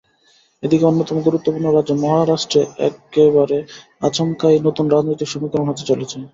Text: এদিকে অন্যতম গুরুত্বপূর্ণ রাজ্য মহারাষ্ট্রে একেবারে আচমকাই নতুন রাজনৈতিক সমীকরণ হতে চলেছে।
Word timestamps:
এদিকে 0.63 0.83
অন্যতম 0.85 1.17
গুরুত্বপূর্ণ 1.21 1.65
রাজ্য 1.69 1.91
মহারাষ্ট্রে 2.03 2.61
একেবারে 2.89 3.57
আচমকাই 4.01 4.57
নতুন 4.67 4.85
রাজনৈতিক 4.87 5.27
সমীকরণ 5.29 5.67
হতে 5.69 5.83
চলেছে। 5.89 6.17